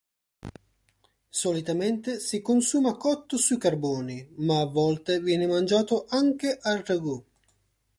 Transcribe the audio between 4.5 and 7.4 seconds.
a volte viene mangiato anche al ragù.